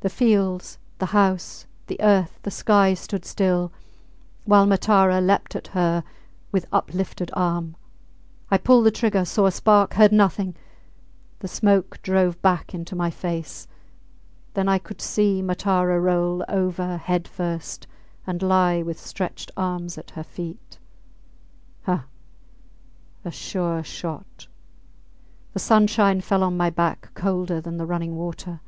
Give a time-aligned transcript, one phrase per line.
[0.00, 3.72] The fields, the house, the earth, the sky stood still
[4.44, 6.04] while Matara leaped at her
[6.52, 7.74] with uplifted arm.
[8.48, 10.54] I pulled the trigger, saw a spark, heard nothing;
[11.40, 13.74] the smoke drove back into my face, and
[14.54, 17.88] then I could see Matara roll over head first
[18.28, 20.78] and lie with stretched arms at her feet.
[21.82, 22.04] Ha!
[23.24, 24.46] A sure shot!
[25.52, 28.60] The sunshine fell on my back colder than the running water.